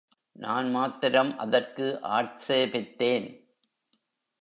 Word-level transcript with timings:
நான் 0.35 0.69
மாத்திரம் 0.69 1.37
அதற்கு 1.37 1.85
ஆட்சேபித்தேன். 2.11 3.29